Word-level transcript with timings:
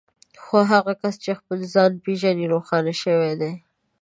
خو 0.43 0.57
هغه 0.71 0.93
کس 1.01 1.15
چې 1.23 1.31
خپل 1.39 1.59
ځان 1.73 1.91
پېژني 2.03 2.45
روښانه 2.53 2.93
شوی 3.01 3.33
دی. 3.41 3.53